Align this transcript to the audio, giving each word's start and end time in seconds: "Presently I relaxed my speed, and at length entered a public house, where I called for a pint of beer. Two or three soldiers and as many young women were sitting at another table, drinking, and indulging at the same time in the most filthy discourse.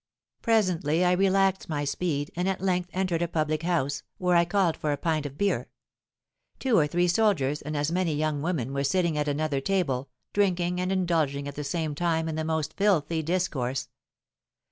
"Presently 0.41 1.05
I 1.05 1.11
relaxed 1.11 1.69
my 1.69 1.85
speed, 1.85 2.31
and 2.35 2.49
at 2.49 2.59
length 2.59 2.89
entered 2.91 3.21
a 3.21 3.27
public 3.27 3.61
house, 3.61 4.01
where 4.17 4.35
I 4.35 4.45
called 4.45 4.75
for 4.75 4.91
a 4.91 4.97
pint 4.97 5.27
of 5.27 5.37
beer. 5.37 5.69
Two 6.57 6.79
or 6.79 6.87
three 6.87 7.07
soldiers 7.07 7.61
and 7.61 7.77
as 7.77 7.91
many 7.91 8.15
young 8.15 8.41
women 8.41 8.73
were 8.73 8.83
sitting 8.83 9.15
at 9.15 9.27
another 9.27 9.61
table, 9.61 10.09
drinking, 10.33 10.81
and 10.81 10.91
indulging 10.91 11.47
at 11.47 11.53
the 11.53 11.63
same 11.63 11.93
time 11.93 12.27
in 12.27 12.33
the 12.33 12.43
most 12.43 12.73
filthy 12.73 13.21
discourse. 13.21 13.89